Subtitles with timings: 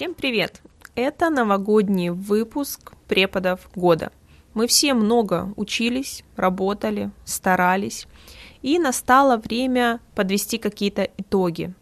[0.00, 0.62] Всем привет!
[0.94, 4.12] Это новогодний выпуск преподов года.
[4.54, 8.06] Мы все много учились, работали, старались,
[8.62, 11.74] и настало время подвести какие-то итоги.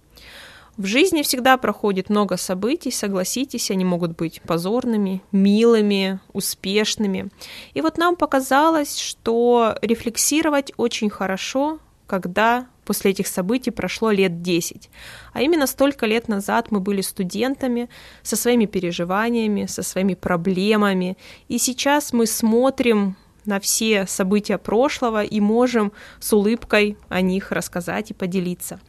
[0.77, 7.31] В жизни всегда проходит много событий, согласитесь, они могут быть позорными, милыми, успешными.
[7.73, 14.90] И вот нам показалось, что рефлексировать очень хорошо, когда после этих событий прошло лет 10.
[15.35, 17.89] А именно столько лет назад мы были студентами
[18.22, 21.18] со своими переживаниями, со своими проблемами.
[21.48, 28.11] И сейчас мы смотрим на все события прошлого и можем с улыбкой о них рассказать
[28.11, 28.81] и поделиться.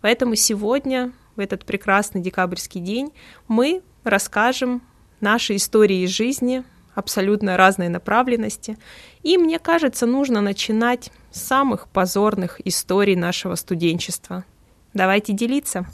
[0.00, 3.12] Поэтому сегодня, в этот прекрасный декабрьский день,
[3.48, 4.82] мы расскажем
[5.20, 6.64] наши истории из жизни,
[6.94, 8.78] абсолютно разной направленности.
[9.22, 14.44] И мне кажется, нужно начинать с самых позорных историй нашего студенчества.
[14.92, 15.86] Давайте делиться.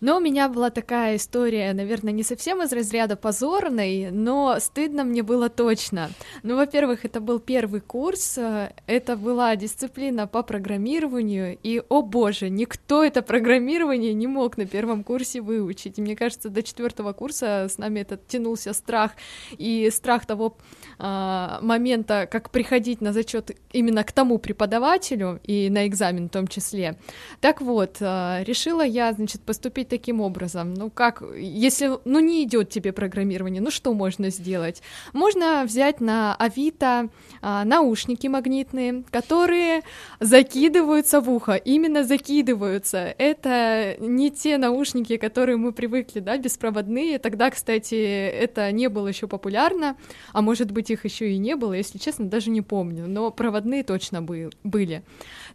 [0.00, 5.22] Но у меня была такая история, наверное, не совсем из разряда позорной, но стыдно мне
[5.22, 6.10] было точно.
[6.42, 12.50] Ну, во-первых, это был первый курс, э, это была дисциплина по программированию, и, о боже,
[12.50, 15.98] никто это программирование не мог на первом курсе выучить.
[15.98, 19.12] И мне кажется, до четвертого курса с нами этот тянулся страх,
[19.56, 20.58] и страх того
[20.98, 26.48] э, момента, как приходить на зачет именно к тому преподавателю и на экзамен в том
[26.48, 26.98] числе.
[27.40, 30.74] Так вот, э, решила я, значит, поступить поступить таким образом?
[30.74, 34.82] Ну как, если, ну не идет тебе программирование, ну что можно сделать?
[35.12, 37.08] Можно взять на Авито
[37.42, 39.82] а, наушники магнитные, которые
[40.20, 43.14] закидываются в ухо, именно закидываются.
[43.18, 47.18] Это не те наушники, которые мы привыкли, да, беспроводные.
[47.18, 49.96] Тогда, кстати, это не было еще популярно,
[50.32, 53.82] а может быть их еще и не было, если честно, даже не помню, но проводные
[53.82, 55.02] точно были.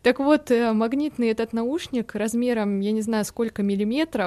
[0.02, 4.21] Так вот, э, магнитный этот наушник размером, я не знаю, сколько миллиметров,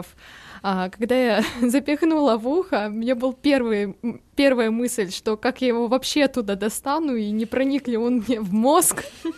[0.63, 3.97] а, когда я запихнула в ухо, у меня был первый,
[4.35, 8.41] первая мысль, что как я его вообще оттуда достану, и не проник ли он мне
[8.41, 9.05] в мозг.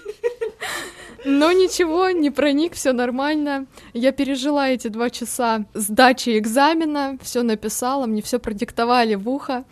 [1.24, 3.66] Но ничего, не проник, все нормально.
[3.92, 9.64] Я пережила эти два часа сдачи экзамена, все написала, мне все продиктовали в ухо.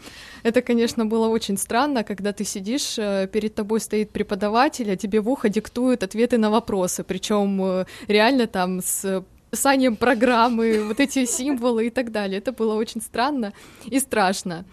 [0.43, 5.21] Это, конечно, было очень странно, когда ты сидишь, э, перед тобой стоит преподаватель, а тебе
[5.21, 11.25] в ухо диктуют ответы на вопросы, причем э, реально там с описанием программы, вот эти
[11.27, 12.39] символы и так далее.
[12.39, 13.53] Это было очень странно
[13.87, 14.65] и страшно.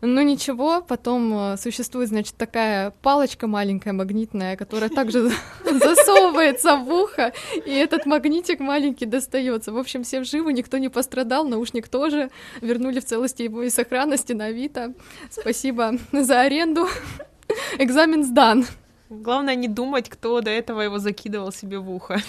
[0.00, 5.30] Ну ничего, потом э, существует, значит, такая палочка маленькая магнитная, которая также
[5.64, 7.32] засовывается в ухо,
[7.66, 9.72] и этот магнитик маленький достается.
[9.72, 12.30] В общем, все живы, никто не пострадал, наушник тоже.
[12.60, 14.94] Вернули в целости его и сохранности на Авито.
[15.30, 16.86] Спасибо за аренду.
[17.78, 18.66] Экзамен сдан.
[19.10, 22.20] Главное не думать, кто до этого его закидывал себе в ухо.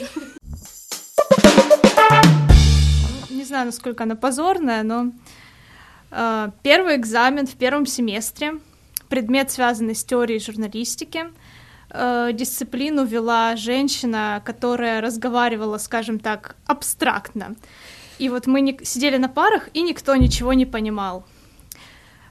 [3.30, 5.12] Не знаю, насколько она позорная, но
[6.12, 8.60] Э, первый экзамен в первом семестре,
[9.10, 11.26] предмет, связанный с теорией журналистики.
[11.92, 17.56] Э, дисциплину вела женщина, которая разговаривала, скажем так, абстрактно.
[18.18, 18.78] И вот мы не...
[18.84, 21.26] сидели на парах, и никто ничего не понимал.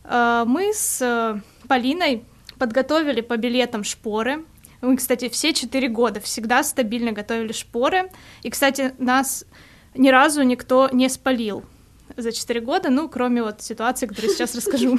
[0.04, 2.24] Э, мы с Полиной
[2.58, 4.44] подготовили по билетам шпоры.
[4.80, 8.10] Мы, кстати, все четыре года всегда стабильно готовили шпоры.
[8.42, 9.44] И, кстати, нас
[9.94, 11.64] ни разу никто не спалил
[12.16, 14.98] за 4 года, ну, кроме вот ситуации, которую сейчас расскажу.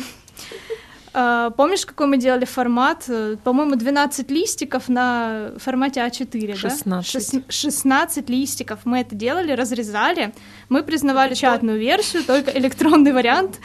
[1.12, 3.10] А, помнишь, какой мы делали формат?
[3.44, 6.86] По-моему, 12 листиков на формате А4, 16.
[7.34, 7.52] да?
[7.52, 8.80] 16 листиков.
[8.86, 10.34] Мы это делали, разрезали.
[10.70, 13.60] Мы признавали печатную версию, только электронный вариант.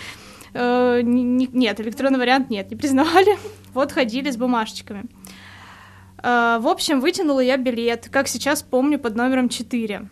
[0.55, 3.39] Э, нет, электронный вариант нет, не признавали.
[3.75, 5.05] Вот ходили с бумажечками.
[6.19, 10.09] А, в общем, вытянула я билет, как сейчас помню, под номером 4.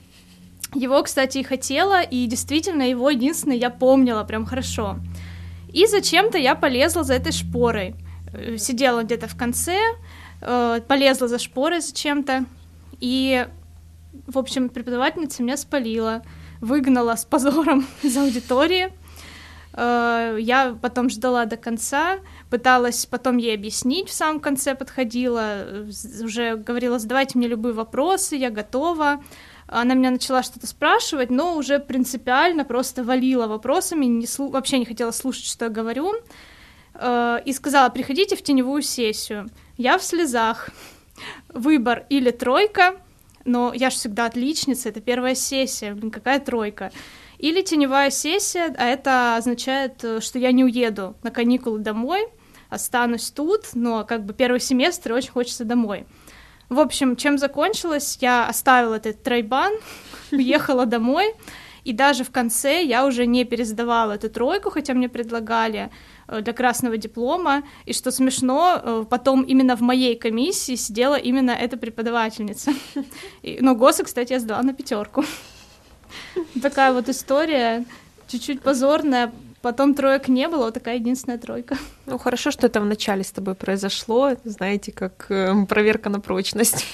[0.74, 4.96] Его, кстати, и хотела, и действительно его единственное я помнила прям хорошо.
[5.72, 7.94] И зачем-то я полезла за этой шпорой.
[8.32, 9.78] Э, сидела где-то в конце,
[10.40, 12.46] э, полезла за шпорой зачем-то,
[13.00, 13.46] и,
[14.26, 16.22] в общем, преподавательница меня спалила,
[16.60, 18.92] выгнала с позором из аудитории.
[19.74, 25.66] Э, я потом ждала до конца, пыталась потом ей объяснить, в самом конце подходила,
[26.22, 29.22] уже говорила, задавайте мне любые вопросы, я готова
[29.72, 34.50] она меня начала что-то спрашивать, но уже принципиально просто валила вопросами, не слу...
[34.50, 36.14] вообще не хотела слушать, что я говорю,
[36.94, 39.48] э, и сказала, приходите в теневую сессию.
[39.76, 40.70] Я в слезах.
[41.48, 42.96] Выбор или тройка,
[43.44, 46.90] но я же всегда отличница, это первая сессия, блин, какая тройка.
[47.38, 52.28] Или теневая сессия, а это означает, э, что я не уеду на каникулы домой,
[52.68, 56.06] останусь тут, но как бы первый семестр очень хочется домой.
[56.68, 59.72] В общем, чем закончилось, я оставила этот тройбан,
[60.32, 61.34] уехала домой,
[61.84, 65.90] и даже в конце я уже не пересдавала эту тройку, хотя мне предлагали
[66.28, 71.50] э, для красного диплома, и что смешно, э, потом именно в моей комиссии сидела именно
[71.50, 72.72] эта преподавательница.
[73.42, 75.24] Но ГОСы, кстати, я сдала на пятерку.
[76.62, 77.84] Такая вот история,
[78.28, 79.32] чуть-чуть позорная,
[79.62, 81.78] потом троек не было, вот такая единственная тройка.
[82.06, 86.84] Ну, хорошо, что это в начале с тобой произошло, знаете, как э, проверка на прочность.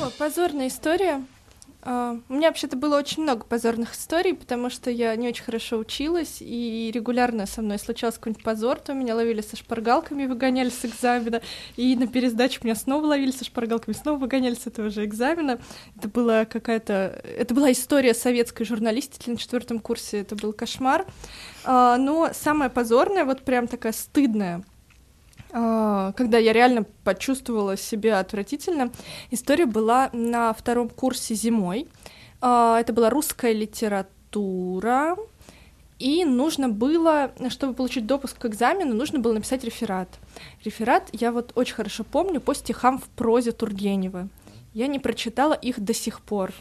[0.00, 1.22] О, позорная история.
[1.82, 5.78] А, у меня вообще-то было очень много позорных историй, потому что я не очень хорошо
[5.78, 10.84] училась, и регулярно со мной случался какой-нибудь позор, то меня ловили со шпаргалками, выгоняли с
[10.84, 11.40] экзамена,
[11.76, 15.58] и на пересдаче меня снова ловили со шпаргалками, снова выгоняли с этого же экзамена.
[15.96, 17.22] Это была какая-то...
[17.24, 21.06] Это была история советской журналистики на четвертом курсе, это был кошмар.
[21.64, 24.62] А, но самое позорное, вот прям такая стыдная
[25.50, 28.90] когда я реально почувствовала себя отвратительно.
[29.30, 31.88] История была на втором курсе зимой.
[32.40, 35.16] А, это была русская литература.
[35.98, 40.08] И нужно было, чтобы получить допуск к экзамену, нужно было написать реферат.
[40.64, 44.28] Реферат я вот очень хорошо помню по стихам в прозе Тургенева.
[44.72, 46.52] Я не прочитала их до сих пор.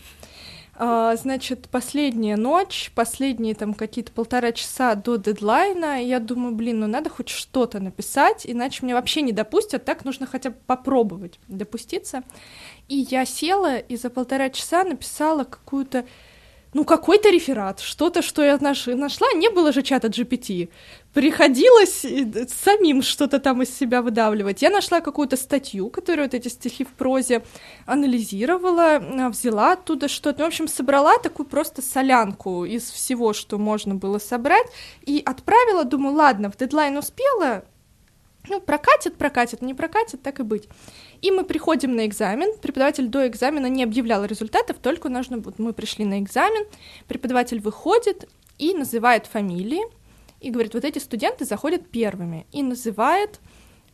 [0.82, 6.88] А, значит, последняя ночь, последние там какие-то полтора часа до дедлайна, я думаю, блин, ну
[6.88, 12.24] надо хоть что-то написать, иначе меня вообще не допустят, так нужно хотя бы попробовать допуститься.
[12.88, 16.06] И я села и за полтора часа написала какую-то
[16.74, 20.70] ну, какой-то реферат, что-то, что я нашла, не было же чата GPT.
[21.14, 24.62] Приходилось э, самим что-то там из себя выдавливать.
[24.62, 27.44] Я нашла какую-то статью, которую вот эти стихи в прозе
[27.88, 30.44] анализировала, а, взяла оттуда что-то.
[30.44, 34.68] В общем, собрала такую просто солянку из всего, что можно было собрать,
[35.06, 37.64] и отправила, думаю, ладно, в дедлайн успела,
[38.48, 40.68] ну, прокатит, прокатит, не прокатит, так и быть.
[41.22, 45.74] И мы приходим на экзамен, преподаватель до экзамена не объявлял результатов, только нужно, вот мы
[45.74, 46.66] пришли на экзамен,
[47.08, 49.84] преподаватель выходит и называет фамилии,
[50.40, 53.40] и говорит, вот эти студенты заходят первыми, и называет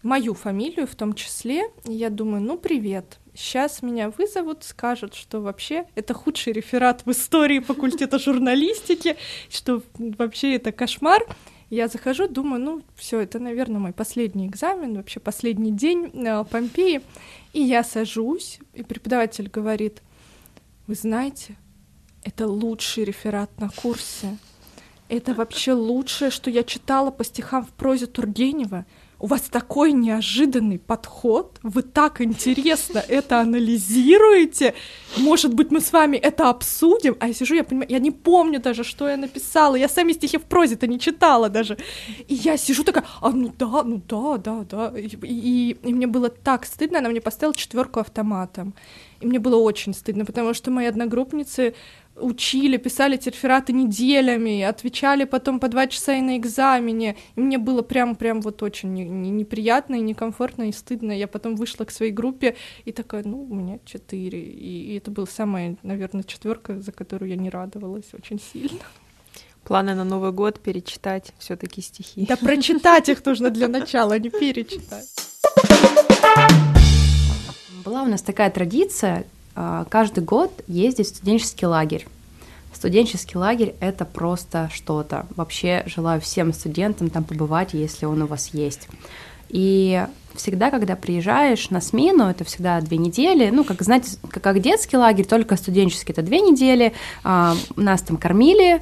[0.03, 5.41] мою фамилию в том числе, и я думаю, ну, привет, сейчас меня вызовут, скажут, что
[5.41, 9.17] вообще это худший реферат в истории факультета журналистики,
[9.49, 11.25] что вообще это кошмар,
[11.69, 17.01] я захожу, думаю, ну, все, это, наверное, мой последний экзамен, вообще последний день на Помпеи.
[17.53, 20.01] И я сажусь, и преподаватель говорит,
[20.87, 21.55] вы знаете,
[22.23, 24.37] это лучший реферат на курсе.
[25.09, 28.85] Это вообще лучшее, что я читала по стихам в прозе Тургенева
[29.19, 34.73] у вас такой неожиданный подход, вы так интересно это анализируете,
[35.17, 38.59] может быть, мы с вами это обсудим, а я сижу, я понимаю, я не помню
[38.59, 41.77] даже, что я написала, я сами стихи в прозе-то не читала даже,
[42.27, 46.07] и я сижу такая, а ну да, ну да, да, да, и, и, и мне
[46.07, 48.73] было так стыдно, она мне поставила четверку автоматом,
[49.21, 51.73] и мне было очень стыдно, потому что мои одногруппницы
[52.15, 57.17] учили, писали эти рефераты неделями, отвечали потом по два часа и на экзамене.
[57.35, 61.11] И мне было прям-прям вот очень не, не, неприятно и некомфортно и стыдно.
[61.11, 64.41] Я потом вышла к своей группе и такая, ну, у меня четыре.
[64.41, 68.79] И, и это была самая, наверное, четверка, за которую я не радовалась очень сильно.
[69.63, 72.25] Планы на Новый год перечитать все-таки стихи.
[72.27, 75.07] Да прочитать их нужно для начала, а не перечитать.
[77.83, 82.07] Была у нас такая традиция, каждый год ездить в студенческий лагерь.
[82.73, 85.25] Студенческий лагерь— это просто что-то.
[85.35, 88.87] Вообще желаю всем студентам там побывать, если он у вас есть.
[89.49, 94.97] И всегда, когда приезжаешь на смену, это всегда две недели, ну, как знаете, как детский
[94.97, 96.93] лагерь, только студенческий это две недели,
[97.23, 98.81] а, нас там кормили,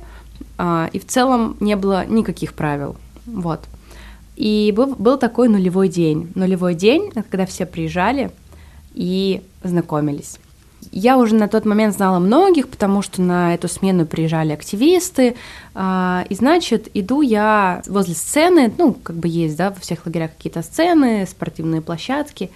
[0.58, 3.62] а, и в целом не было никаких правил, вот.
[4.36, 6.32] И был, был такой нулевой день.
[6.34, 8.32] Нулевой день, когда все приезжали
[8.96, 10.39] и знакомились.
[10.92, 15.36] Я уже на тот момент знала многих, потому что на эту смену приезжали активисты,
[15.74, 20.32] а, и значит, иду я возле сцены, ну, как бы есть, да, во всех лагерях
[20.36, 22.50] какие-то сцены, спортивные площадки,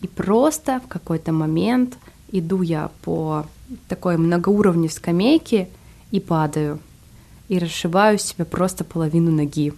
[0.00, 1.96] и просто в какой-то момент
[2.32, 3.46] иду я по
[3.88, 5.68] такой многоуровневой скамейке
[6.10, 6.78] и падаю,
[7.48, 9.72] и расшибаю себе просто половину ноги.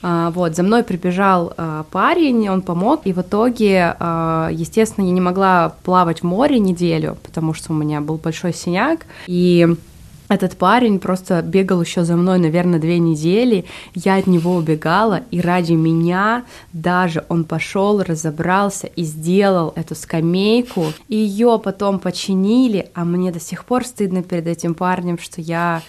[0.00, 5.12] А, вот, за мной прибежал а, парень, он помог, и в итоге, а, естественно, я
[5.12, 9.66] не могла плавать в море неделю, потому что у меня был большой синяк, и
[10.28, 13.64] этот парень просто бегал еще за мной, наверное, две недели.
[13.94, 20.92] Я от него убегала, и ради меня даже он пошел, разобрался и сделал эту скамейку.
[21.08, 25.82] И ее потом починили, а мне до сих пор стыдно перед этим парнем, что я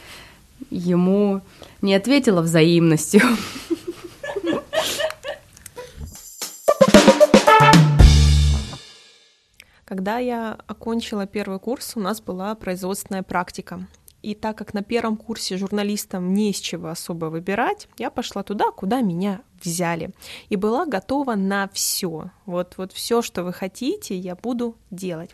[0.71, 1.41] ему
[1.81, 3.21] не ответила взаимностью.
[9.89, 13.87] Когда я окончила первый курс, у нас была производственная практика.
[14.21, 18.69] И так как на первом курсе журналистам не из чего особо выбирать, я пошла туда,
[18.71, 20.11] куда меня взяли.
[20.49, 22.29] И была готова на все.
[22.45, 25.31] Вот, вот все, что вы хотите, я буду делать.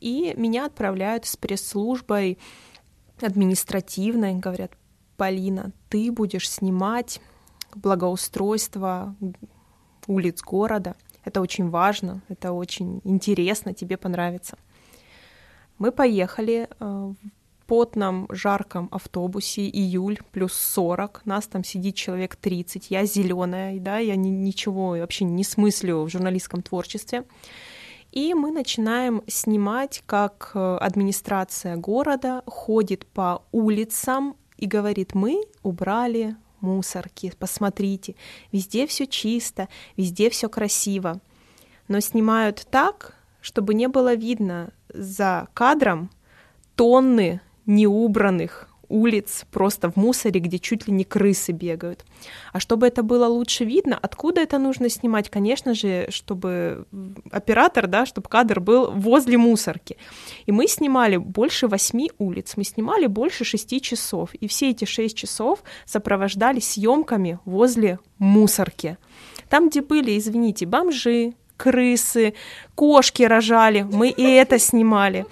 [0.00, 2.38] И меня отправляют с пресс-службой
[3.20, 4.72] административной, говорят,
[5.16, 7.20] Полина, ты будешь снимать
[7.74, 9.16] благоустройство
[10.10, 10.94] улиц города.
[11.24, 14.56] Это очень важно, это очень интересно, тебе понравится.
[15.78, 17.16] Мы поехали э, в
[17.66, 24.16] потном, жарком автобусе, июль, плюс 40, нас там сидит человек 30, я зеленая, да, я
[24.16, 27.24] ни, ничего вообще не смыслю в журналистском творчестве.
[28.12, 36.36] И мы начинаем снимать, как э, администрация города ходит по улицам и говорит, мы убрали
[36.60, 38.14] мусорки, посмотрите,
[38.52, 41.20] везде все чисто, везде все красиво.
[41.88, 46.10] Но снимают так, чтобы не было видно за кадром
[46.76, 52.04] тонны неубранных улиц просто в мусоре, где чуть ли не крысы бегают.
[52.52, 55.30] А чтобы это было лучше видно, откуда это нужно снимать?
[55.30, 56.86] Конечно же, чтобы
[57.30, 59.96] оператор, да, чтобы кадр был возле мусорки.
[60.46, 64.34] И мы снимали больше восьми улиц, мы снимали больше шести часов.
[64.34, 68.98] И все эти шесть часов сопровождались съемками возле мусорки.
[69.48, 72.34] Там, где были, извините, бомжи, крысы,
[72.74, 75.26] кошки рожали, мы и это снимали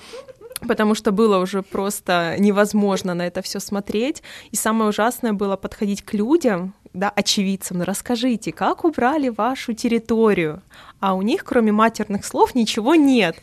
[0.67, 4.23] потому что было уже просто невозможно на это все смотреть.
[4.51, 10.63] И самое ужасное было подходить к людям, да, очевидцам, ну расскажите, как убрали вашу территорию,
[11.01, 13.37] а у них, кроме матерных слов, ничего нет.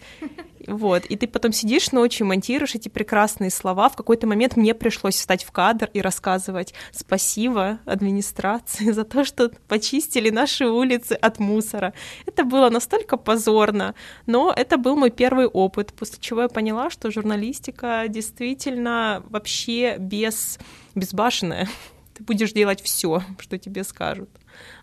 [0.68, 3.90] Вот, и ты потом сидишь ночью, монтируешь эти прекрасные слова.
[3.90, 9.52] В какой-то момент мне пришлось встать в кадр и рассказывать спасибо администрации за то, что
[9.68, 11.94] почистили наши улицы от мусора.
[12.26, 13.96] Это было настолько позорно,
[14.26, 20.58] но это был мой первый опыт, после чего я поняла, что журналистика действительно вообще без
[20.96, 21.68] безбашенная
[22.14, 24.30] ты будешь делать все, что тебе скажут.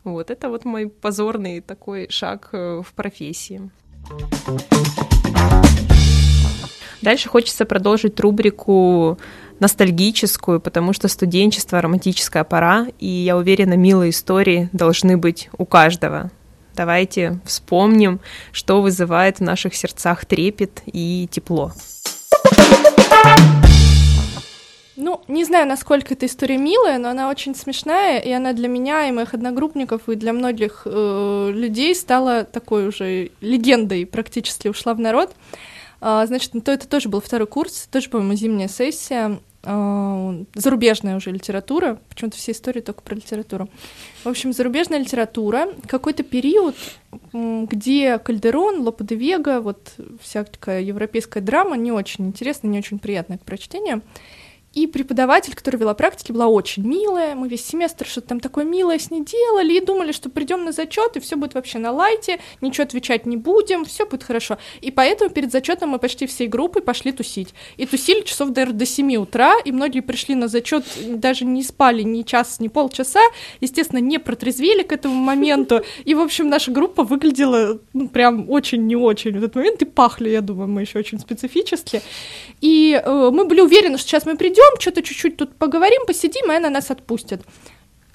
[0.04, 3.70] Вот это вот мой позорный такой шаг э, в профессии.
[7.02, 9.18] Дальше хочется продолжить рубрику
[9.58, 16.30] ностальгическую, потому что студенчество, романтическая пора, и я уверена, милые истории должны быть у каждого.
[16.74, 18.20] Давайте вспомним,
[18.52, 21.72] что вызывает в наших сердцах трепет и тепло.
[24.94, 29.08] Ну, не знаю, насколько эта история милая, но она очень смешная, и она для меня
[29.08, 35.00] и моих одногруппников, и для многих э, людей стала такой уже легендой, практически ушла в
[35.00, 35.34] народ.
[36.02, 41.30] Значит, ну, то это тоже был второй курс, тоже, по-моему, зимняя сессия, а, зарубежная уже
[41.30, 43.68] литература, почему-то все истории только про литературу.
[44.24, 46.74] В общем, зарубежная литература, какой-то период,
[47.32, 53.38] где Кальдерон, Лопе де Вега, вот всякая европейская драма не очень интересная, не очень приятная
[53.38, 54.02] к прочтению.
[54.74, 57.34] И преподаватель, которая вела практики, была очень милая.
[57.34, 60.72] Мы весь семестр что-то там такое милое с ней делали и думали, что придем на
[60.72, 64.58] зачет, и все будет вообще на лайте, ничего отвечать не будем, все будет хорошо.
[64.80, 67.54] И поэтому перед зачетом мы почти всей группой пошли тусить.
[67.76, 72.02] И тусили часов, наверное, до 7 утра, и многие пришли на зачет, даже не спали
[72.02, 73.20] ни час, ни полчаса,
[73.60, 75.82] естественно, не протрезвели к этому моменту.
[76.04, 79.84] И, в общем, наша группа выглядела ну, прям очень не очень в этот момент, и
[79.84, 82.00] пахли, я думаю, мы еще очень специфически.
[82.62, 86.50] И э, мы были уверены, что сейчас мы придем, пойдем, что-то чуть-чуть тут поговорим, посидим,
[86.50, 87.42] и она нас отпустит.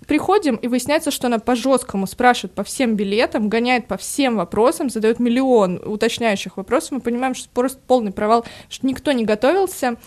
[0.07, 5.19] Приходим, и выясняется, что она по-жесткому спрашивает по всем билетам, гоняет по всем вопросам, задает
[5.19, 6.91] миллион уточняющих вопросов.
[6.91, 9.97] Мы понимаем, что просто полный провал, что никто не готовился.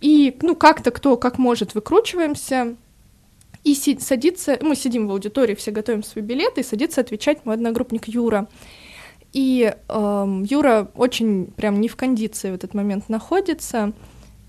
[0.00, 2.76] И, ну, как-то кто как может выкручиваемся.
[3.64, 7.54] И си- садится, мы сидим в аудитории, все готовим свои билеты, и садится отвечать мой
[7.54, 8.48] одногруппник Юра.
[9.32, 13.92] И эм, Юра очень прям не в кондиции в этот момент находится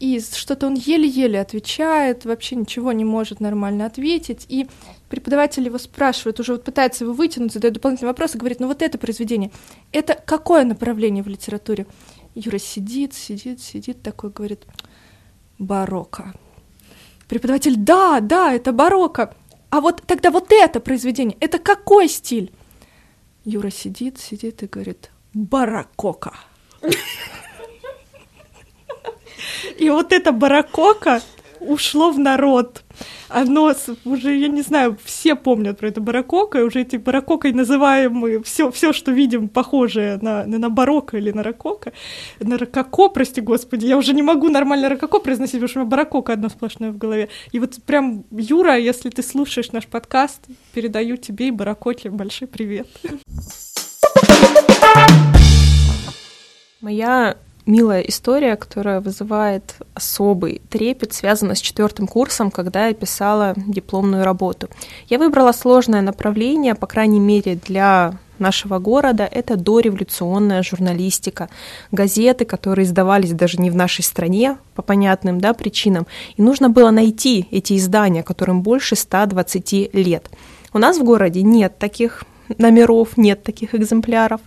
[0.04, 4.68] и что-то он еле-еле отвечает, вообще ничего не может нормально ответить, и
[5.08, 8.82] преподаватель его спрашивает, уже вот пытается его вытянуть, задает дополнительный вопрос и говорит, ну вот
[8.82, 9.50] это произведение,
[9.94, 11.86] это какое направление в литературе?
[12.36, 14.66] Юра сидит, сидит, сидит такой, говорит,
[15.58, 16.34] барокко.
[17.30, 19.34] Преподаватель, да, да, это барокко.
[19.70, 22.52] А вот тогда вот это произведение, это какой стиль?
[23.46, 26.34] Юра сидит, сидит и говорит, барокко.
[29.78, 31.22] И вот это баракока
[31.68, 32.84] ушло в народ.
[33.30, 33.74] Оно
[34.06, 38.44] уже, я не знаю, все помнят про это барокко, и уже эти бароккой называем мы
[38.44, 41.94] все, все, что видим, похожее на, на, на барокко или на рококо.
[42.40, 45.90] На рококо, прости господи, я уже не могу нормально рококо произносить, потому что у меня
[45.90, 47.30] барокко одно сплошное в голове.
[47.52, 50.42] И вот прям, Юра, если ты слушаешь наш подкаст,
[50.74, 52.88] передаю тебе и барококе большой привет.
[56.82, 64.24] Моя милая история, которая вызывает особый трепет, связана с четвертым курсом, когда я писала дипломную
[64.24, 64.70] работу.
[65.08, 71.50] Я выбрала сложное направление, по крайней мере, для нашего города, это дореволюционная журналистика,
[71.92, 76.92] газеты, которые издавались даже не в нашей стране по понятным да, причинам, и нужно было
[76.92, 80.30] найти эти издания, которым больше 120 лет.
[80.74, 82.24] У нас в городе нет таких
[82.58, 84.42] номеров, нет таких экземпляров.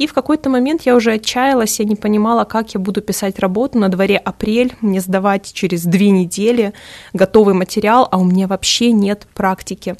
[0.00, 3.78] И в какой-то момент я уже отчаялась, я не понимала, как я буду писать работу.
[3.78, 6.72] На дворе апрель, мне сдавать через две недели
[7.12, 9.96] готовый материал, а у меня вообще нет практики.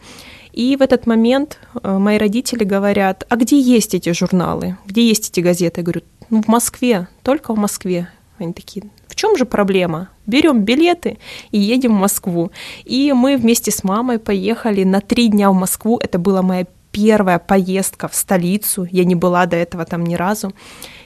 [0.54, 5.28] И в этот момент э, мои родители говорят, а где есть эти журналы, где есть
[5.28, 5.82] эти газеты?
[5.82, 8.08] Я говорю, ну в Москве, только в Москве.
[8.38, 10.08] Они такие, в чем же проблема?
[10.24, 11.18] Берем билеты
[11.50, 12.52] и едем в Москву.
[12.86, 15.98] И мы вместе с мамой поехали на три дня в Москву.
[16.02, 20.52] Это была моя первая поездка в столицу, я не была до этого там ни разу.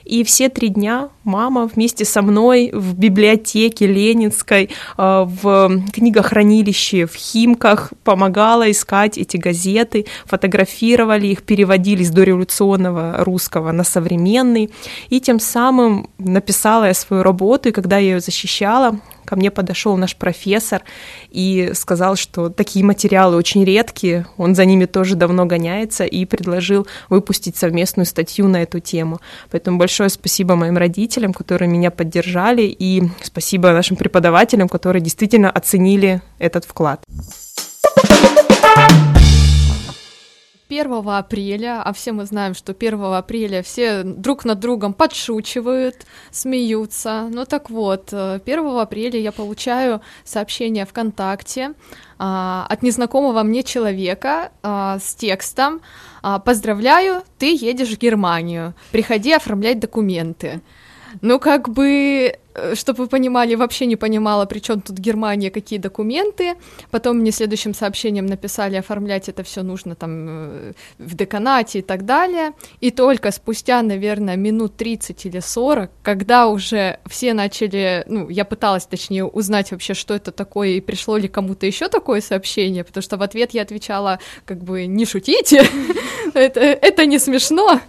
[0.05, 7.15] И все три дня мама вместе со мной в библиотеке Ленинской, э, в книгохранилище, в
[7.15, 14.71] Химках помогала искать эти газеты, фотографировали их, переводили с дореволюционного русского на современный.
[15.09, 19.97] И тем самым написала я свою работу, и когда я ее защищала, ко мне подошел
[19.97, 20.83] наш профессор
[21.31, 26.87] и сказал, что такие материалы очень редкие, он за ними тоже давно гоняется и предложил
[27.09, 29.21] выпустить совместную статью на эту тему.
[29.51, 36.23] Поэтому большое спасибо моим родителям, которые меня поддержали, и спасибо нашим преподавателям, которые действительно оценили
[36.39, 37.01] этот вклад.
[40.69, 47.29] 1 апреля, а все мы знаем, что 1 апреля все друг над другом подшучивают, смеются.
[47.31, 51.75] Ну так вот, 1 э, апреля я получаю сообщение ВКонтакте
[52.19, 55.81] а, от незнакомого мне человека а, с текстом
[56.23, 60.63] а, «Поздравляю, ты едешь в Германию, приходи оформлять документы».
[61.21, 62.39] Ну, как бы
[62.75, 66.55] чтобы вы понимали, вообще не понимала, при чем тут Германия, какие документы.
[66.91, 72.05] Потом мне следующим сообщением написали, оформлять это все нужно там э, в деканате и так
[72.05, 72.53] далее.
[72.81, 78.87] И только спустя, наверное, минут 30 или 40, когда уже все начали, ну, я пыталась,
[78.87, 83.17] точнее, узнать вообще, что это такое, и пришло ли кому-то еще такое сообщение, потому что
[83.17, 85.67] в ответ я отвечала, как бы, не шутите,
[86.35, 87.81] это не смешно.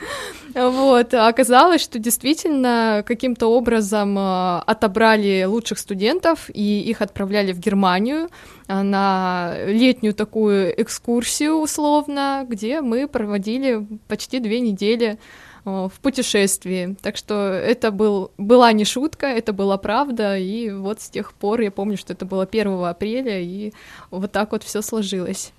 [0.56, 7.60] Вот, а оказалось, что действительно каким-то образом э, отобрали лучших студентов и их отправляли в
[7.60, 8.30] Германию
[8.70, 15.20] э, на летнюю такую экскурсию условно, где мы проводили почти две недели
[15.66, 16.96] в путешествии.
[17.02, 21.62] Так что это был, была не шутка, это была правда, и вот с тех пор
[21.62, 23.74] я помню, что это было 1 апреля, и
[24.12, 25.52] вот так вот все сложилось.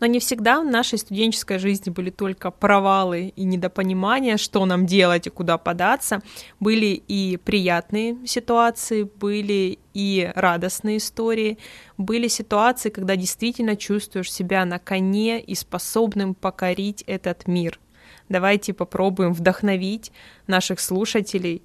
[0.00, 5.26] Но не всегда в нашей студенческой жизни были только провалы и недопонимания, что нам делать
[5.26, 6.22] и куда податься.
[6.60, 11.58] Были и приятные ситуации, были и радостные истории,
[11.96, 17.80] были ситуации, когда действительно чувствуешь себя на коне и способным покорить этот мир.
[18.28, 20.12] Давайте попробуем вдохновить
[20.46, 21.62] наших слушателей.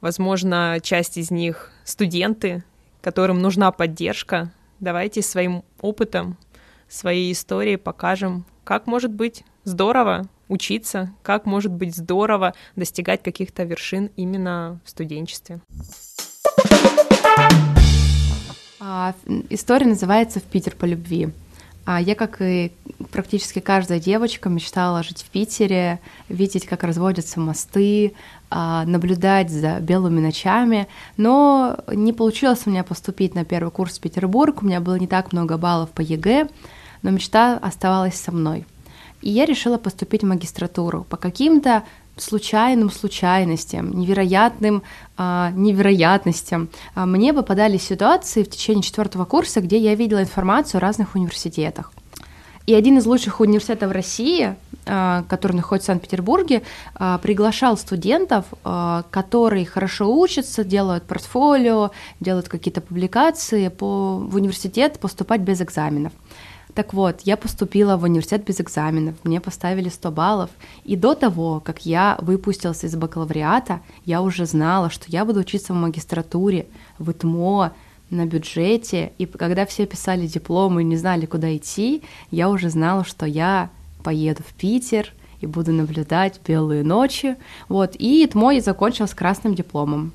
[0.00, 2.64] Возможно, часть из них студенты,
[3.00, 4.52] которым нужна поддержка.
[4.80, 6.36] Давайте своим опытом
[6.88, 14.10] своей историей покажем, как может быть здорово учиться, как может быть здорово достигать каких-то вершин
[14.16, 15.60] именно в студенчестве.
[18.78, 19.14] А,
[19.50, 21.30] история называется «В Питер по любви».
[21.84, 22.72] А я, как и
[23.12, 28.14] практически каждая девочка, мечтала жить в Питере, видеть, как разводятся мосты,
[28.50, 34.00] а, наблюдать за белыми ночами, но не получилось у меня поступить на первый курс в
[34.00, 36.48] Петербург, у меня было не так много баллов по ЕГЭ,
[37.06, 38.66] но мечта оставалась со мной.
[39.22, 41.84] И я решила поступить в магистратуру по каким-то
[42.16, 44.82] случайным случайностям, невероятным
[45.16, 46.68] а, невероятностям.
[46.96, 51.92] А, мне попадали ситуации в течение четвертого курса, где я видела информацию о разных университетах.
[52.66, 56.62] И один из лучших университетов России, а, который находится в Санкт-Петербурге,
[57.22, 58.46] приглашал студентов,
[59.10, 66.12] которые хорошо учатся, делают портфолио, делают какие-то публикации по, в университет поступать без экзаменов.
[66.76, 70.50] Так вот, я поступила в университет без экзаменов, мне поставили 100 баллов,
[70.84, 75.72] и до того, как я выпустился из бакалавриата, я уже знала, что я буду учиться
[75.72, 76.66] в магистратуре,
[76.98, 77.72] в ИТМО,
[78.10, 83.04] на бюджете, и когда все писали дипломы и не знали, куда идти, я уже знала,
[83.04, 83.70] что я
[84.04, 87.36] поеду в Питер и буду наблюдать белые ночи,
[87.70, 90.12] вот, и ИТМО я закончила с красным дипломом.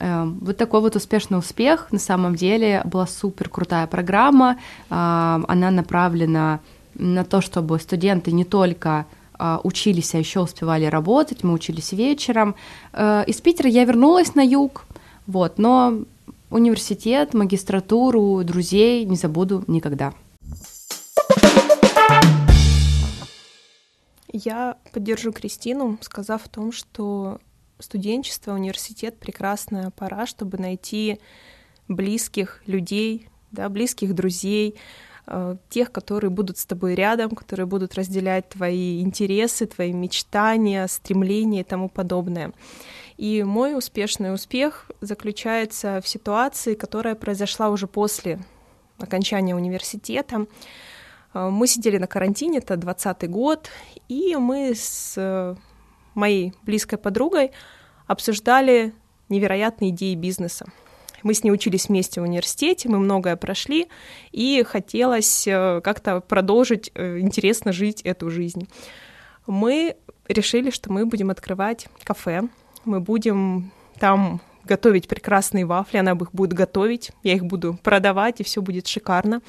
[0.00, 1.88] Эм, вот такой вот успешный успех.
[1.92, 4.58] На самом деле была супер крутая программа.
[4.88, 6.60] Она направлена
[6.94, 9.06] на то, чтобы студенты не только
[9.38, 12.56] а, учились, а еще успевали работать, мы учились вечером.
[12.92, 14.84] Э, из Питера я вернулась на юг,
[15.28, 16.00] вот, но
[16.50, 20.12] университет, магистратуру, друзей не забуду никогда.
[24.32, 27.38] Я поддержу Кристину, сказав о том, что
[27.78, 31.20] студенчество, университет— прекрасная пора, чтобы найти
[31.88, 34.76] близких людей, да, близких друзей,
[35.26, 41.60] э, тех, которые будут с тобой рядом, которые будут разделять твои интересы, твои мечтания, стремления
[41.60, 42.52] и тому подобное.
[43.16, 48.38] И мой успешный успех заключается в ситуации, которая произошла уже после
[48.98, 50.46] окончания университета.
[51.34, 53.70] Э, мы сидели на карантине, это 20 год,
[54.08, 55.56] и мы с
[56.14, 57.52] моей близкой подругой
[58.06, 58.92] обсуждали
[59.28, 60.66] невероятные идеи бизнеса.
[61.22, 63.88] Мы с ней учились вместе в университете, мы многое прошли,
[64.30, 68.68] и хотелось э, как-то продолжить интересно жить эту жизнь.
[69.46, 69.96] Мы
[70.28, 72.42] решили, что мы будем открывать кафе,
[72.84, 78.44] мы будем там готовить прекрасные вафли, она их будет готовить, я их буду продавать, и
[78.44, 79.40] все будет шикарно.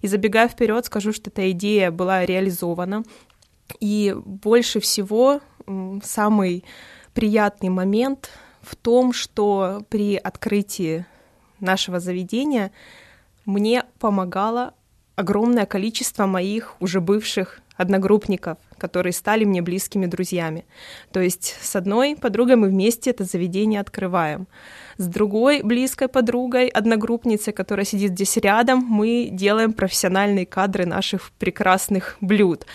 [0.00, 3.02] И забегая вперед, скажу, что эта идея была реализована.
[3.80, 5.40] И больше всего
[6.02, 6.64] самый
[7.14, 8.30] приятный момент
[8.62, 11.06] в том, что при открытии
[11.60, 12.70] нашего заведения
[13.44, 14.74] мне помогало
[15.16, 20.64] огромное количество моих уже бывших одногруппников, которые стали мне близкими друзьями.
[21.12, 24.48] То есть с одной подругой мы вместе это заведение открываем.
[24.96, 32.16] С другой близкой подругой, одногруппницей, которая сидит здесь рядом, мы делаем профессиональные кадры наших прекрасных
[32.20, 32.66] блюд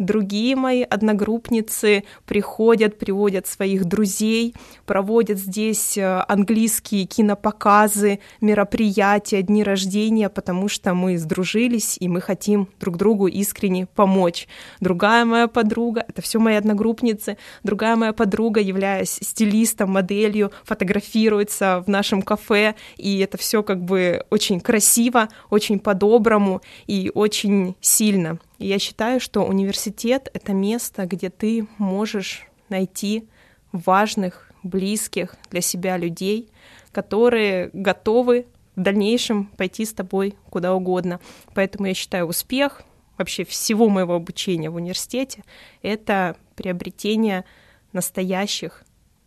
[0.00, 4.54] другие мои одногруппницы приходят, приводят своих друзей,
[4.86, 12.68] проводят здесь э, английские кинопоказы, мероприятия, дни рождения, потому что мы сдружились, и мы хотим
[12.80, 14.48] друг другу искренне помочь.
[14.80, 21.90] Другая моя подруга, это все мои одногруппницы, другая моя подруга, являясь стилистом, моделью, фотографируется в
[21.90, 28.38] нашем кафе, и это все как бы очень красиво, очень по-доброму и очень сильно.
[28.60, 33.26] И я считаю, что университет— это место, где ты можешь найти
[33.72, 36.50] важных, близких для себя людей,
[36.92, 38.46] которые готовы
[38.76, 41.18] в дальнейшем пойти с тобой куда угодно.
[41.54, 42.82] Поэтому я считаю успех
[43.16, 45.42] вообще всего моего обучения в университете—
[45.82, 47.46] это приобретение
[47.94, 48.84] настоящих,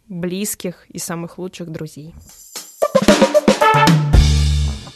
[0.07, 2.13] близких и самых лучших друзей.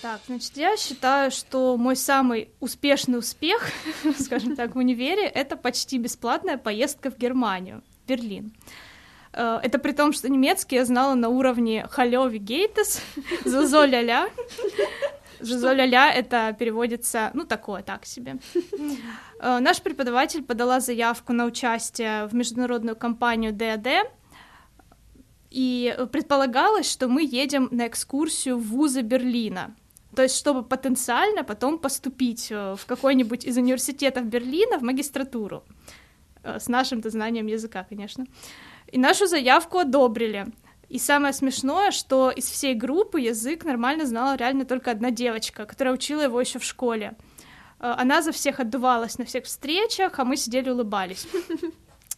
[0.07, 3.61] Так, значит, я считаю, что мой самый успешный успех,
[4.19, 8.53] скажем так, в универе, это почти бесплатная поездка в Германию, в Берлин.
[9.33, 13.01] Э, это при том, что немецкий я знала на уровне халёви гейтес,
[13.43, 14.29] зозо-ля-ля.
[15.41, 18.37] Зозо-ля-ля это переводится, ну, такое, так себе.
[19.41, 24.09] Э, наш преподаватель подала заявку на участие в международную компанию ДАД,
[25.49, 29.75] и предполагалось, что мы едем на экскурсию в вузы Берлина.
[30.17, 35.63] То есть, чтобы потенциально потом поступить э, в какой-нибудь из университетов Берлина в магистратуру.
[36.41, 38.25] Э, с нашим-то знанием языка, конечно.
[38.91, 40.47] И нашу заявку одобрили.
[40.89, 45.93] И самое смешное, что из всей группы язык нормально знала реально только одна девочка, которая
[45.93, 47.15] учила его еще в школе.
[47.79, 51.27] Э, она за всех отдувалась на всех встречах, а мы сидели улыбались.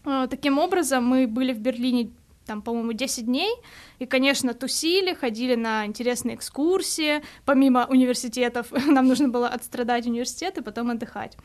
[0.30, 2.12] Таким образом, мы были в Берлине
[2.50, 3.54] там, по-моему, 10 дней,
[4.00, 10.64] и, конечно, тусили, ходили на интересные экскурсии, помимо университетов, нам нужно было отстрадать университет и
[10.64, 11.38] потом отдыхать.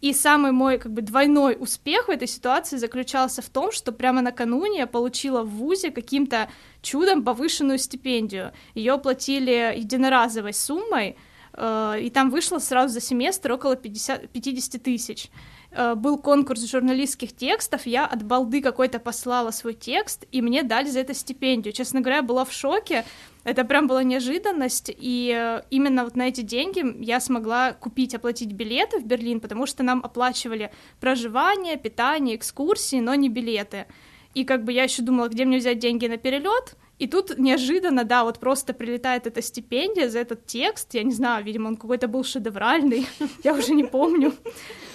[0.00, 4.22] И самый мой как бы двойной успех в этой ситуации заключался в том, что прямо
[4.22, 6.48] накануне я получила в ВУЗе каким-то
[6.80, 8.52] чудом повышенную стипендию.
[8.74, 11.16] Ее оплатили единоразовой суммой,
[11.52, 15.30] э, и там вышло сразу за семестр около 50, 50 тысяч.
[15.78, 20.88] Э, был конкурс журналистских текстов, я от балды какой-то послала свой текст, и мне дали
[20.88, 21.72] за это стипендию.
[21.72, 23.04] Честно говоря, я была в шоке,
[23.44, 28.50] это прям была неожиданность, и э, именно вот на эти деньги я смогла купить, оплатить
[28.52, 33.86] билеты в Берлин, потому что нам оплачивали проживание, питание, экскурсии, но не билеты.
[34.34, 38.02] И как бы я еще думала, где мне взять деньги на перелет, и тут неожиданно,
[38.02, 42.08] да, вот просто прилетает эта стипендия за этот текст, я не знаю, видимо, он какой-то
[42.08, 43.06] был шедевральный,
[43.44, 44.34] я уже не помню.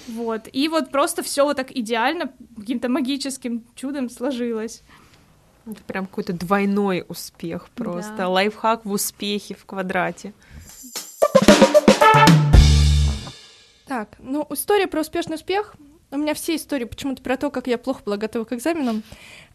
[0.07, 0.49] Вот.
[0.51, 4.83] И вот просто все вот так идеально, каким-то магическим чудом сложилось.
[5.65, 8.15] Это прям какой-то двойной успех просто.
[8.17, 8.29] Да.
[8.29, 10.33] Лайфхак в успехе в квадрате.
[13.87, 15.75] Так, ну, история про успешный успех.
[16.11, 19.03] У меня все истории почему-то про то, как я плохо была готова к экзаменам.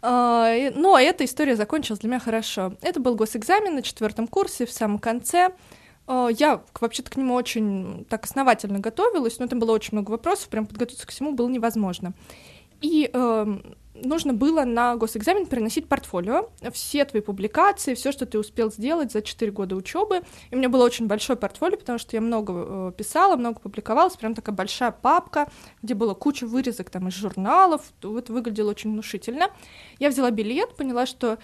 [0.02, 2.74] А, но эта история закончилась для меня хорошо.
[2.82, 5.52] Это был госэкзамен на четвертом курсе в самом конце.
[6.08, 10.48] А, я вообще-то к нему очень так основательно готовилась, но там было очень много вопросов,
[10.48, 12.14] прям подготовиться к всему было невозможно.
[12.80, 13.58] И э,
[13.94, 19.20] нужно было на госэкзамен приносить портфолио, все твои публикации, все, что ты успел сделать за
[19.20, 20.22] 4 года учебы.
[20.50, 24.16] И у меня было очень большое портфолио, потому что я много э, писала, много публиковалась,
[24.16, 25.48] прям такая большая папка,
[25.82, 29.50] где было куча вырезок там из журналов, вот выглядело очень внушительно.
[29.98, 31.38] Я взяла билет, поняла, что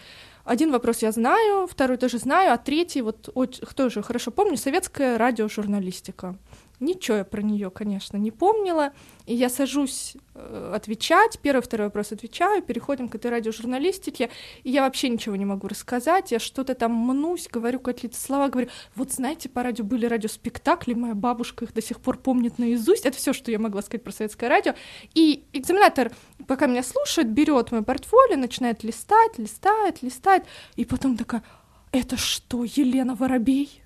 [0.45, 3.31] один вопрос я знаю, второй тоже знаю, а третий, вот
[3.63, 6.37] кто же хорошо помню, советская радиожурналистика.
[6.81, 8.93] Ничего я про нее, конечно, не помнила.
[9.27, 14.29] И я сажусь э, отвечать, первый, второй вопрос отвечаю, переходим к этой радиожурналистике,
[14.65, 18.69] и я вообще ничего не могу рассказать, я что-то там мнусь, говорю какие-то слова, говорю,
[18.97, 23.17] вот знаете, по радио были радиоспектакли, моя бабушка их до сих пор помнит наизусть, это
[23.17, 24.75] все, что я могла сказать про советское радио,
[25.15, 26.11] и экзаменатор,
[26.47, 30.45] пока меня слушает, берет мое портфолио, начинает листать, листает, листает,
[30.77, 31.43] и потом такая,
[31.93, 33.84] это что, Елена Воробей?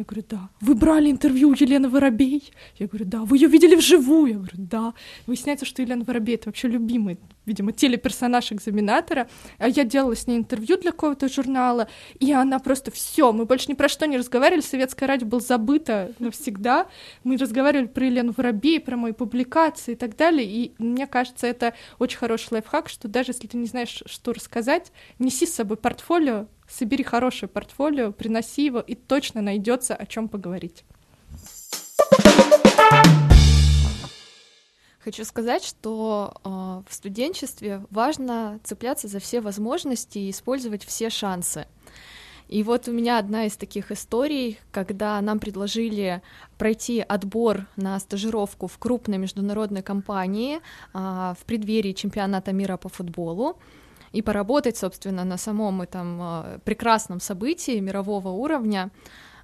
[0.00, 0.48] Я говорю, да.
[0.62, 2.50] Вы брали интервью у Елены Воробей?
[2.78, 3.20] Я говорю, да.
[3.26, 4.26] Вы ее видели вживую?
[4.28, 4.94] Я говорю, да.
[5.26, 9.28] Выясняется, что Елена Воробей— это вообще любимый, видимо, телеперсонаж экзаменатора.
[9.58, 11.86] А я делала с ней интервью для какого-то журнала,
[12.18, 16.14] и она просто все, мы больше ни про что не разговаривали, советское радио было забыто
[16.18, 16.86] навсегда.
[17.22, 21.74] Мы разговаривали про Елену Воробей, про мои публикации и так далее, и мне кажется, это
[21.98, 26.46] очень хороший лайфхак, что даже если ты не знаешь, что рассказать, неси с собой портфолио,
[26.70, 30.84] собери хорошее портфолио, приноси его, и точно найдется о чем поговорить.
[35.02, 36.48] Хочу сказать, что э,
[36.86, 41.66] в студенчестве важно цепляться за все возможности и использовать все шансы.
[42.48, 46.20] И вот у меня одна из таких историй, когда нам предложили
[46.58, 50.60] пройти отбор на стажировку в крупной международной компании э,
[50.92, 53.56] в преддверии чемпионата мира по футболу
[54.12, 58.90] и поработать, собственно, на самом этом а, прекрасном событии мирового уровня.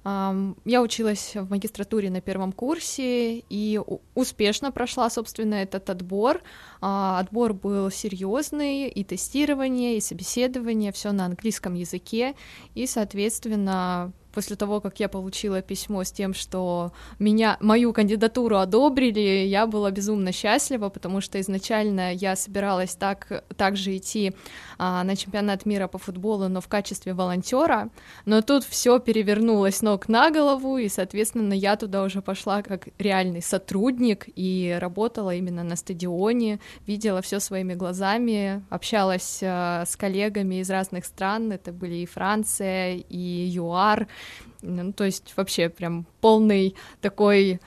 [0.05, 3.81] Я училась в магистратуре на первом курсе и
[4.15, 6.43] успешно прошла, собственно, этот отбор.
[6.79, 12.35] А, отбор был серьезный, и тестирование, и собеседование, все на английском языке,
[12.73, 19.47] и, соответственно, после того, как я получила письмо с тем, что меня, мою кандидатуру одобрили,
[19.47, 24.35] я была безумно счастлива, потому что изначально я собиралась так, также идти
[24.77, 27.89] а, на чемпионат мира по футболу, но в качестве волонтера,
[28.25, 33.41] но тут все перевернулось ног на голову, и, соответственно, я туда уже пошла как реальный
[33.41, 40.69] сотрудник и работала именно на стадионе, видела все своими глазами, общалась а, с коллегами из
[40.69, 44.07] разных стран, это были и Франция, и ЮАР,
[44.61, 47.59] ну, то есть вообще прям полный такой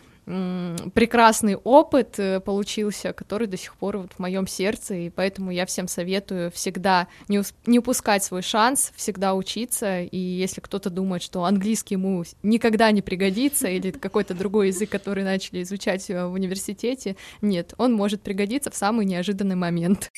[0.94, 5.66] прекрасный опыт э, получился, который до сих пор вот в моем сердце, и поэтому я
[5.66, 11.44] всем советую всегда не, не упускать свой шанс, всегда учиться, и если кто-то думает, что
[11.44, 17.16] английский ему никогда не пригодится, или какой-то другой язык, который начали изучать э, в университете,
[17.40, 20.10] нет, он может пригодиться в самый неожиданный момент.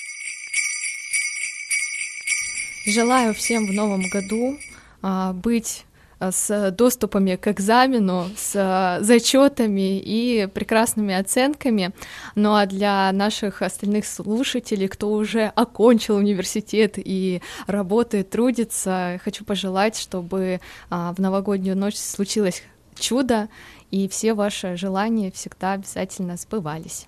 [2.84, 4.58] Желаю всем в новом году
[5.02, 5.84] а, быть
[6.30, 11.92] с доступами к экзамену, с э, зачетами и прекрасными оценками.
[12.34, 19.98] Ну а для наших остальных слушателей, кто уже окончил университет и работает, трудится, хочу пожелать,
[19.98, 22.62] чтобы а, в новогоднюю ночь случилось
[22.94, 23.48] чудо,
[23.90, 27.06] и все ваши желания всегда обязательно сбывались.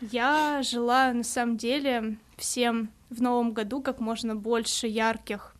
[0.00, 5.54] Я желаю на самом деле всем в новом году как можно больше ярких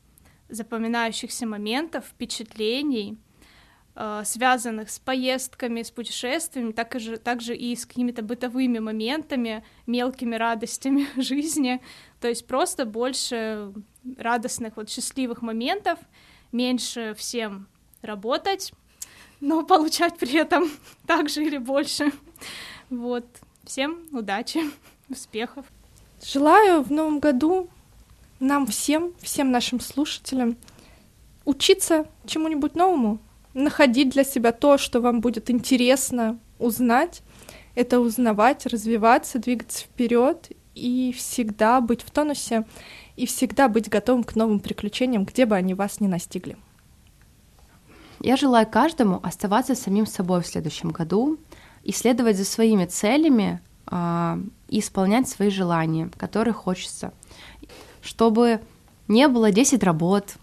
[0.50, 3.18] запоминающихся моментов, впечатлений,
[3.94, 10.36] э, связанных с поездками, с путешествиями, так же, также и с какими-то бытовыми моментами, мелкими
[10.36, 11.80] радостями жизни.
[12.20, 13.72] То есть просто больше
[14.16, 15.98] радостных, вот счастливых моментов,
[16.52, 17.68] меньше всем
[18.02, 18.72] работать,
[19.40, 20.70] но получать при этом
[21.06, 22.12] так же или больше.
[22.88, 23.24] Вот.
[23.64, 24.60] Всем удачи,
[25.08, 25.66] успехов.
[26.22, 27.68] Желаю в новом году
[28.40, 30.57] нам всем, всем нашим слушателям
[31.44, 33.20] учиться чему-нибудь новому,
[33.55, 37.22] находить для себя то, что вам будет интересно узнать,
[37.74, 42.64] это узнавать, развиваться, двигаться вперед и всегда быть в тонусе
[43.16, 46.57] и всегда быть готовым к новым приключениям, где бы они вас ни настигли.
[48.20, 51.38] Я желаю каждому оставаться самим собой в следующем году,
[51.85, 57.14] исследовать за своими целями э, и исполнять свои желания, которые хочется
[58.02, 58.60] чтобы
[59.08, 60.36] не было 10 работ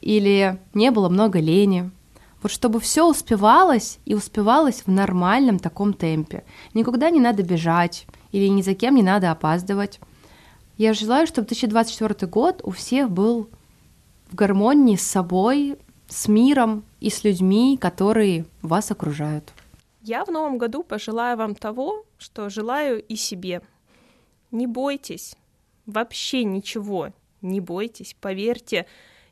[0.00, 1.90] или не было много лени.
[2.42, 6.44] Вот чтобы все успевалось и успевалось в нормальном таком темпе.
[6.74, 10.00] Никуда не надо бежать или ни за кем не надо опаздывать.
[10.76, 13.48] Я желаю, чтобы 2024 год у всех был
[14.30, 19.52] в гармонии с собой, с миром и с людьми, которые вас окружают.
[20.02, 23.62] Я в новом году пожелаю вам того, что желаю и себе.
[24.50, 25.36] Не бойтесь,
[25.86, 28.86] вообще ничего, не бойтесь, поверьте,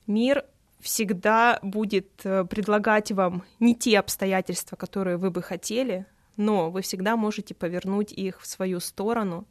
[0.07, 0.45] мир
[0.81, 7.17] всегда будет э, предлагать вам не те обстоятельства, которые вы бы хотели, но вы всегда
[7.17, 9.47] можете повернуть их в свою сторону,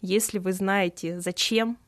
[0.00, 1.78] если вы знаете, зачем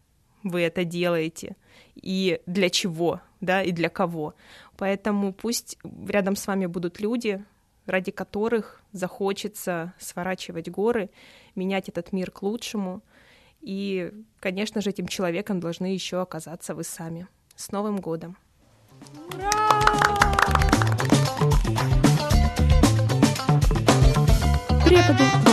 [0.42, 1.56] вы это делаете
[1.94, 4.34] и для чего, да, и для кого.
[4.76, 7.44] Поэтому пусть рядом с вами будут люди,
[7.84, 11.10] ради которых захочется сворачивать горы,
[11.54, 13.02] менять этот мир к лучшему.
[13.66, 17.26] И, конечно же, этим человеком должны еще оказаться вы сами.
[17.56, 18.36] С Новым годом!
[24.84, 25.45] Преподы,